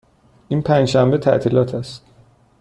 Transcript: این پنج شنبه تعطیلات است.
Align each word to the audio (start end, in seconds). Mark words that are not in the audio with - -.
این 0.47 0.61
پنج 0.61 0.87
شنبه 0.87 1.17
تعطیلات 1.17 1.75
است. 1.75 2.05